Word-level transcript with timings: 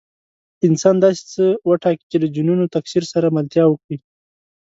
انسان 0.67 0.95
داسې 1.03 1.23
څه 1.33 1.45
وټاکي 1.69 2.05
چې 2.11 2.17
له 2.21 2.27
جینونو 2.35 2.65
تکثیر 2.75 3.03
سره 3.13 3.33
ملتیا 3.35 3.63
وکړي. 3.67 3.97